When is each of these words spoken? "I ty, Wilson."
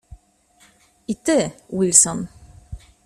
"I 1.07 1.13
ty, 1.13 1.53
Wilson." 1.69 2.19